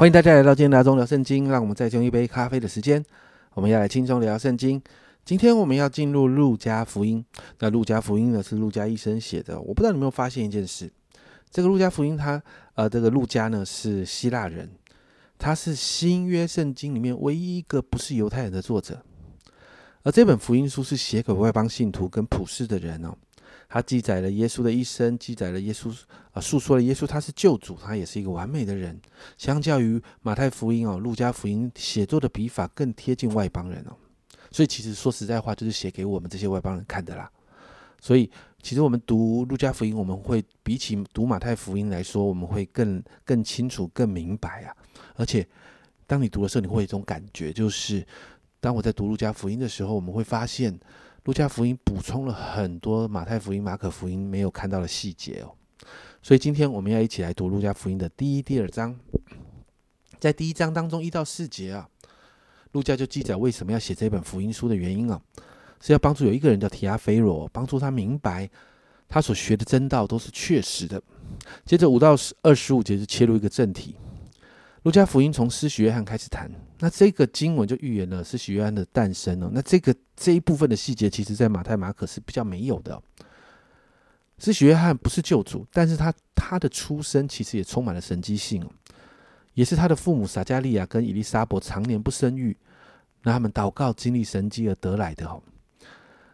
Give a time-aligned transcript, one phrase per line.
[0.00, 3.04] 欢迎大家来到今天的中聊圣经，让我们再用一杯咖啡的时间，
[3.52, 4.80] 我们要来轻松聊圣经。
[5.26, 7.22] 今天我们要进入路加福音，
[7.58, 9.60] 那路加福音呢是路加医生写的。
[9.60, 10.90] 我不知道你有没有发现一件事，
[11.50, 12.42] 这个路加福音，他
[12.76, 14.70] 呃，这个路加呢是希腊人，
[15.38, 19.02] 他是新约圣经里面唯一一个不是犹太人的作者，
[20.02, 23.14] 而这本福音书是写给外邦信徒跟普世的人哦。
[23.72, 25.96] 他记载了耶稣的一生，记载了耶稣
[26.32, 29.00] 啊，诉说了耶稣他是救主，他也是一个完美的人。
[29.38, 33.94] 相较于马太福音哦，路加福音写作的笔法更贴近外邦人哦，
[34.50, 37.30] 所以其实说实在话，就是写给我们这些外邦人看的啦。
[38.00, 38.28] 所以
[38.60, 44.74] 其实我们读路加福音，我们会比起读马太福音来说，我们会更更清楚、更明白啊。
[45.14, 45.46] 而且
[46.08, 48.04] 当你读的时候，你会有一种感觉，就是
[48.58, 50.76] 当我在读路加福音的时候，我们会发现。
[51.24, 55.52] 路加福音补充了很多马太福音、马可福音没有看到的细节哦，
[56.22, 58.98] 所以今天我们要一起来读路加福音的第一、第二章。
[60.18, 61.88] 在第一章当中一到四节啊，
[62.72, 65.20] 路加就记载为什么要写这本福音书的原因啊，
[65.80, 68.48] 是要帮助有一个人叫提阿菲罗，帮助他明白
[69.08, 71.00] 他所学的真道都是确实的。
[71.64, 73.94] 接着五到十二十五节就切入一个正题。
[74.82, 79.50] 路加福音从施洗约翰开始谈，那这个经文就预言了施洗约翰的诞生哦。
[79.52, 83.00] 那这个这一部分的细节，其实在马太、马可是比较没有的。
[84.38, 88.66] 施洗约翰不是救主，但是他他的出生其实也充满了神迹性，
[89.52, 92.56] 也是他的父母撒加利亚跟伊丽莎伯常年不生育，
[93.22, 95.42] 那他们祷告经历神迹而得来的哦。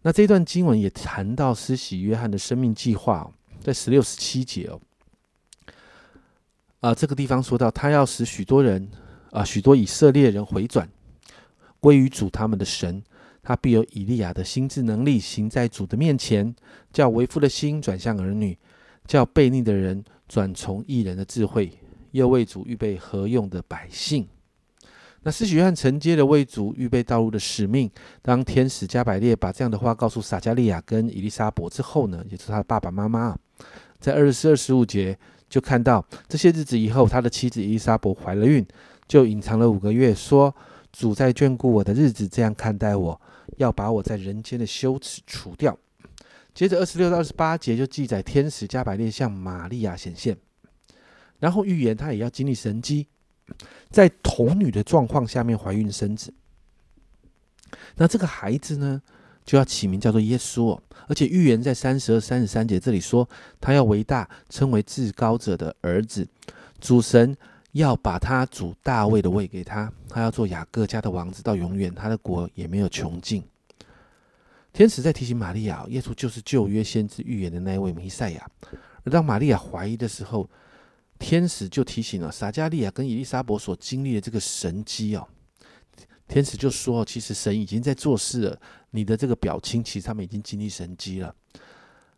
[0.00, 3.30] 那这段经文也谈到施洗约翰的生命计划，
[3.60, 4.80] 在十六、十七节哦。
[6.80, 8.90] 啊，这个地方说到，他要使许多人，
[9.32, 10.88] 啊，许多以色列人回转
[11.78, 13.02] 归于主他们的神，
[13.42, 16.54] 他必有以利亚的心智能力行在主的面前，
[16.90, 18.58] 叫为父的心转向儿女，
[19.06, 21.70] 叫悖逆的人转从异人的智慧，
[22.12, 24.26] 又为主预备合用的百姓。
[25.22, 27.90] 那施洗约翰承接了为主预备道路的使命。
[28.22, 33.36] 当天使加百列把这样的话告诉撒加利亚跟以利沙伯之后呢，也是他的爸爸妈妈，
[33.98, 35.18] 在二十四、二十五节。
[35.50, 38.64] 就看到这些日子以后，他的妻子伊莎伯怀了孕，
[39.08, 40.54] 就隐藏了五个月，说
[40.92, 43.20] 主在眷顾我的日子这样看待我，
[43.56, 45.76] 要把我在人间的羞耻除掉。
[46.54, 50.36] 接着二十六到二十八节就记载天使加百列向玛利亚显现，
[51.40, 53.08] 然后预言他也要经历神迹，
[53.90, 56.32] 在童女的状况下面怀孕生子。
[57.96, 59.02] 那这个孩子呢？
[59.50, 63.28] 就要起名叫做耶稣，哦而且预言在三十二、三十三节这里说，
[63.60, 66.24] 他要为大，称为至高者的儿子，
[66.78, 67.36] 主神
[67.72, 73.42] 要把他主大卫的位给他，他要做雅各家的王子到永远，他的国也没有穷尽。
[74.72, 78.48] 天使在提醒玛利亚，耶稣就是旧约先知预言的那一位弥赛亚。
[79.02, 80.48] 而当玛利亚怀疑的时候，
[81.18, 85.26] 天使就提醒了撒加利亚跟伊丽莎伯所经历的这个神机哦。
[86.30, 88.60] 天使就说：“其实神已经在做事了，
[88.92, 91.34] 你的这个表亲，其实他们已经经历神迹了。”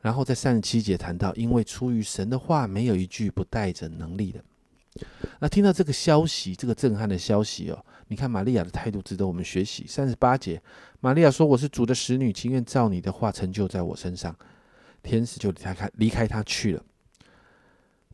[0.00, 4.40] 然后在三十七节谈到，因为出于神的话，没有一句不带着能力的。
[5.40, 9.84] 那听到这个消息，这个震撼的消息哦，你看玛利亚的态度值得我们学习。
[9.88, 10.62] 三十八节，
[11.00, 14.34] 玛利亚说：“我是主的使女，情愿照你的话成就在我身上。”
[15.02, 16.82] 天使就离开离开他去了。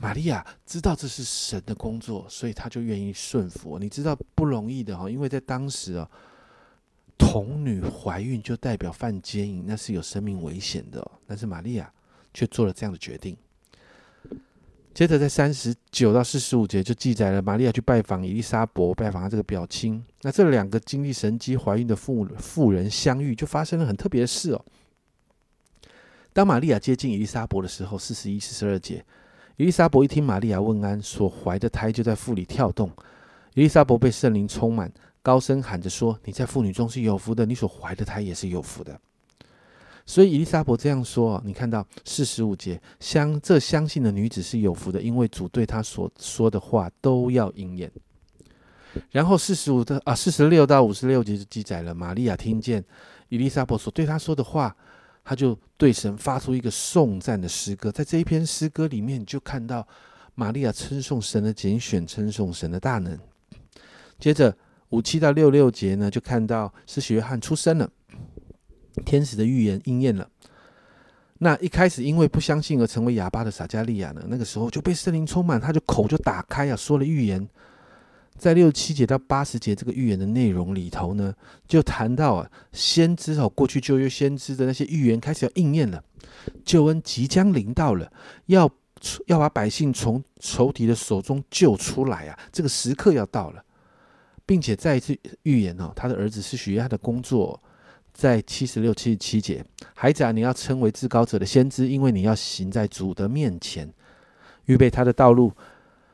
[0.00, 3.78] 玛利亚知道这是神的工作，所以她就愿意顺服。
[3.78, 6.10] 你知道不容易的哈，因为在当时啊，
[7.18, 11.06] 童女怀孕就代表犯奸淫，那是有生命危险的。
[11.26, 11.92] 但是玛利亚
[12.32, 13.36] 却做了这样的决定。
[14.94, 20.02] 接着在三十九到四十五节就记载了玛利亚去拜访伊丽莎伯，拜访她这个表亲。
[20.22, 24.64] 那这两个经历神机怀孕的妇妇人相遇，就发生了很特别的事哦。
[26.32, 29.04] 当玛利亚接近伊丽莎伯的时候，四十一、四十二节。
[29.60, 32.90] 伊丽莎伯一听玛利亚问安，所怀的胎就在腹里跳动。
[33.52, 34.90] 伊丽莎伯被圣灵充满，
[35.20, 38.98] 高声喊着说：“你在妇女中是有福的，你所怀的胎也是有福的。”
[40.06, 47.92] 所以伊丽莎伯这样说：“你看到四十五节，相这相信的女子是有福的，因为主对她所说的话都要应验。”
[49.12, 52.82] 然后四十五的啊，四十六到五十六节就记载了玛利亚听见
[53.28, 54.74] 伊丽莎伯所对她说的话。
[55.30, 59.86] 他就对神发出一个颂赞的诗歌，在这一篇诗歌里面，就看到
[60.34, 63.16] 玛利亚称颂神的拣选，称颂神的大能。
[64.18, 64.52] 接着
[64.88, 67.88] 五七到六六节呢，就看到施洗约翰出生了，
[69.06, 70.28] 天使的预言应验了。
[71.38, 77.48] 那一开始因为不相信而成为哑巴的撒加利亚呢，那个时候就被圣灵充满，他就口就打开啊，说了预言。
[78.40, 81.34] 在六七节到八十节这个预言的内容里头呢，
[81.68, 86.02] 就谈到啊，先知哦，过去旧约先知的那些预言开始要应验了，
[86.64, 88.10] 救恩即将临到了，
[88.46, 88.66] 要
[89.26, 92.38] 要把百姓从仇敌的手中救出来啊！
[92.50, 93.62] 这个时刻要到了，
[94.46, 97.62] 并且再一次预言哦，他的儿子是许约翰的工作，
[98.14, 99.62] 在七十六、七十七节，
[99.94, 103.92] 孩子啊，你要称为至高者的先知，因为你要行在主的面前，
[104.64, 105.52] 预备他的道路，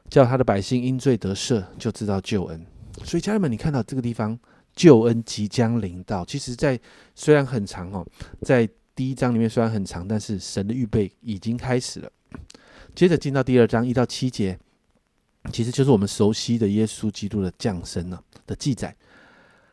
[0.09, 2.65] 叫他的百姓因罪得赦，就知道救恩。
[3.05, 4.39] 所以家人们，你看到这个地方，
[4.75, 6.25] 救恩即将临到。
[6.25, 6.79] 其实，在
[7.15, 8.07] 虽然很长哦，
[8.43, 12.11] 在第一章里面虽然很长，但是神的预备已经开始了。
[12.95, 14.59] 接着进到第二章一到七节，
[15.53, 18.97] 其实就是我们熟悉的耶稣基督的降生了的记载。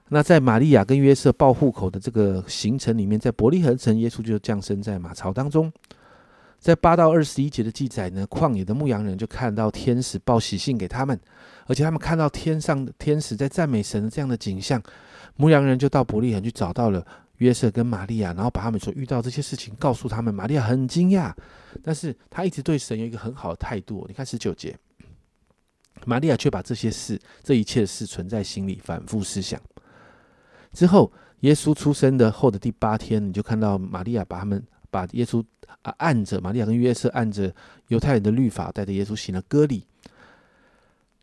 [0.10, 5.72] 那在玛利亚跟约瑟报户口的这个行程里面，在伯利恒城，耶稣就降生在马槽当中。
[6.64, 11.20] 在八到二十一节的记载呢，旷野的牧羊人就看到天使报喜信给他们，
[11.68, 14.82] 而且他们看到天上天使在赞美神的这样的景象，
[15.36, 17.06] 牧羊人就到伯利恒去找到了。
[17.40, 20.34] 约瑟跟玛利亚，然后把他们所遇到这些事情告诉他们。
[20.34, 21.34] 玛利亚很惊讶，
[21.82, 24.06] 但是他一直对神有一个很好的态度。
[24.08, 24.78] 你看十九节，
[26.06, 29.60] 玛利亚却把这些事、这一切事存在心里，反复思想。
[30.72, 31.12] 之后，
[31.42, 35.44] 耶稣出生的后的第八天，你就看到玛利亚把他们把耶稣
[35.82, 37.52] 啊按着，玛利亚跟约瑟按着
[37.88, 39.84] 犹太人的律法，带着耶稣行了割礼。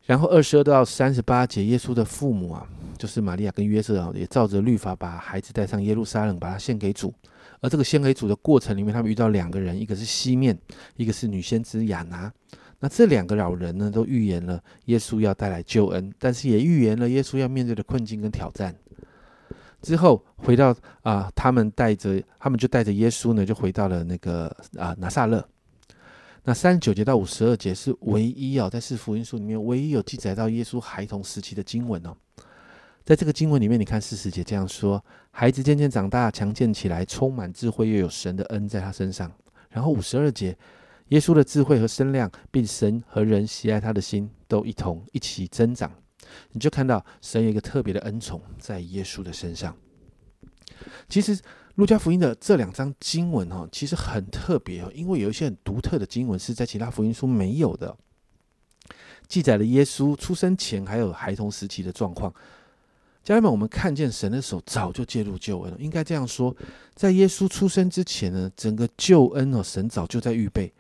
[0.07, 2.67] 然后二十二到三十八节，耶稣的父母啊，
[2.99, 7.15] 就是玛利亚跟约瑟啊，也照着律法把孩子带上耶路撒冷，把他献给主。
[7.61, 10.59] 而这个献给主的过程里面，他们遇到两个人，一个是西面，
[10.97, 12.33] 一个是女先知亚拿。
[12.81, 18.75] 那这两个老人呢，都预言了耶稣要带来救恩，但是也预言了耶稣要面对的困境跟挑战。
[19.83, 24.47] 之后回到啊，他们带着他们就带着耶稣呢，就回到了那个
[24.77, 25.47] 啊拿撒勒。
[26.45, 32.17] 那三十九节到五十二节是唯一哦，在四福音书里面唯一有记载到耶稣孩童时期的经文哦。
[33.05, 39.31] 在这个经文里面，你看四十节这样说：孩子渐渐长大，强健起来，充满智慧，又有神的恩在他身上。
[39.69, 40.57] 然后五十二节，
[41.09, 45.91] 耶稣的智慧和身量，并神和人喜爱他的心，都一同一起增长。
[46.53, 49.77] 你就看到神有一个特别的恩宠在耶稣的身上。
[51.09, 51.39] 其实。
[51.77, 57.97] 路加福音的这两章经文哈，其实很特别哦，因为有一些很独特的经文是在其他福音书没有的，
[59.29, 62.31] 记载了耶稣出生前还有孩童时期的状况。
[63.23, 65.79] 家人们，我们看见神的手早就介入救恩了。
[65.79, 66.55] 应该这样说，
[66.95, 70.71] 在耶稣出生之前呢，整个救恩哦，神早就在预备，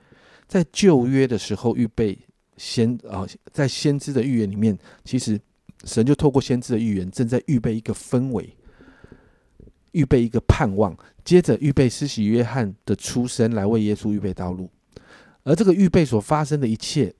[0.46, 2.18] 在旧约的时候预备
[2.60, 5.40] 先啊，在先知的预言里面，其实
[5.84, 8.54] 神就透过先知的预言，正在预备一个氛围。
[9.92, 14.70] 预备一个盼望，接着预备施洗约翰的出生来为耶稣预备道路，
[15.42, 17.12] 而这个预备所发生的一切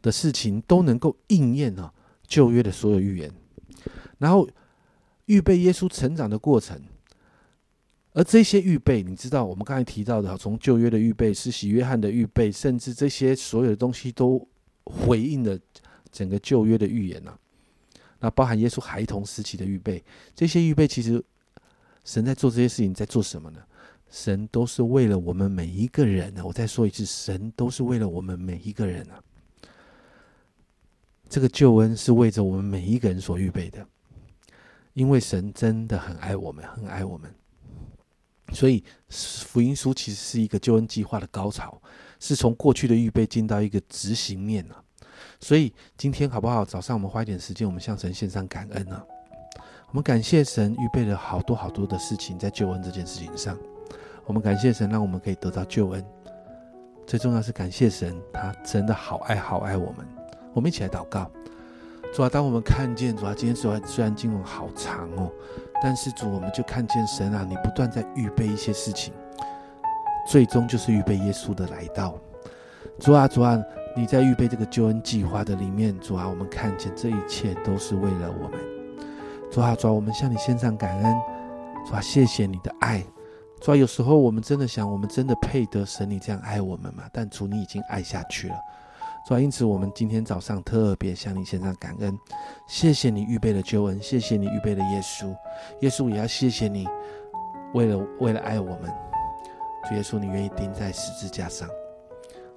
[0.00, 1.92] 的事情都能够应验了
[2.26, 3.30] 旧约的所有预言，
[4.16, 4.48] 然后
[5.26, 6.80] 预备耶稣成长的过程，
[8.14, 14.48] 而这些预备，你知道我们刚才提到的，从旧约的预备、施洗约翰的预备，甚至这些所有的东西都
[14.86, 15.58] 回应了
[16.10, 17.38] 整个旧约的预言呐。
[18.20, 20.02] 那包含耶稣孩童时期的预备，
[20.34, 21.22] 这些预备其实。
[22.04, 23.60] 神在做这些事情，在做什么呢？
[24.08, 26.42] 神都是为了我们每一个人呢。
[26.46, 29.20] 我再说一次，神都是为了我们每一个人啊。
[31.28, 33.84] 这个救恩是为着我们每一个人所预备的，
[34.92, 37.28] 因为神真的很爱我们，很爱我们。
[38.52, 41.80] 所以福音书其实是一个救恩计划的高潮，
[42.20, 44.82] 是从过去的预备进到一个执行面了。
[45.40, 46.64] 所以今天好不好？
[46.64, 49.02] 早上我们花一点时间，我们向神献上感恩呢。
[49.88, 53.58] 我们感谢神预备了好多好多的事情在救恩这件事情上，
[54.24, 56.04] 我们感谢神让我们可以得到救恩。
[57.06, 60.06] 最重要是感谢神，他真的好爱好爱我们。
[60.52, 61.30] 我们一起来祷告，
[62.16, 65.30] 主啊，当我们看见主啊，今天虽然虽然经文好长哦，
[65.82, 69.12] 但是主我们就看见神啊，你不断在预备一些事情，
[70.26, 72.18] 最终就是预备耶稣的来到。
[72.98, 73.62] 主啊，主啊，
[73.94, 78.58] 你在预备这个救恩计划的里面，主啊，我们看见这一切都是为了我们。
[79.50, 81.14] 主啊，主啊，我们向你献上感恩。
[81.86, 83.04] 主啊，谢谢你的爱。
[83.60, 87.02] 主啊，有时候我们真的想，我们真的配得神你这样爱我们吗？
[87.12, 88.56] 但主，你已经爱下去了。
[89.26, 92.16] 主啊，因此我们今天早上特别向你献上感恩。
[92.68, 95.34] 谢谢你预备了救恩，谢谢你预备了耶稣。
[95.80, 96.86] 耶稣也要谢谢你，
[97.74, 98.82] 为了为了爱我们，
[99.88, 101.68] 主耶稣，你愿意钉在十字架上。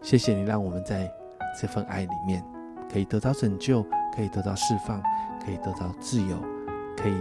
[0.01, 1.11] 谢谢你让我们在
[1.59, 2.43] 这份爱里面
[2.91, 3.83] 可以得到拯救，
[4.15, 5.01] 可以得到释放，
[5.43, 6.37] 可以得到自由。
[7.01, 7.13] 可以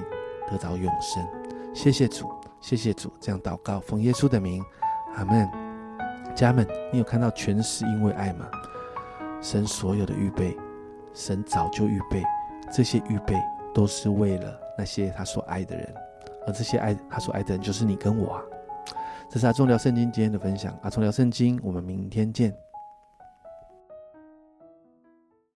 [0.50, 1.24] 得到永生，
[1.72, 2.28] 谢谢主，
[2.60, 4.60] 谢谢主，这样祷告，奉耶稣的名，
[5.14, 5.48] 阿门。
[6.34, 8.50] 家们，你有看到全是因为爱吗？
[9.40, 10.56] 神所有的预备，
[11.14, 12.22] 神早就预备，
[12.72, 13.34] 这些预备
[13.72, 15.94] 都是为了那些他所爱的人，
[16.46, 18.42] 而这些爱他所爱的人就是你跟我啊。
[19.30, 22.54] 这是阿忠聊圣经今天的分享，阿忠聊圣经，我们明天见。